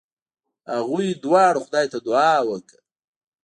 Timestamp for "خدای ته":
1.65-1.97